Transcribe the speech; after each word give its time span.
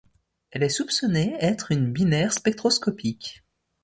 Elle 0.49 0.63
est 0.63 0.69
soupçonnée 0.69 1.37
être 1.41 1.71
une 1.71 1.93
binaire 1.93 2.33
spectroscopique. 2.33 3.43